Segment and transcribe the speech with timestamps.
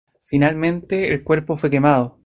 [0.23, 2.17] Finalmente, el cuerpo fue quemado.